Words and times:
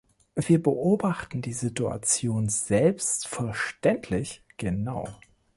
Wir 0.33 0.59
beobachten 0.63 1.43
die 1.43 1.53
Situation 1.53 2.49
selbstverständlich 2.49 4.43
genau. 4.57 5.05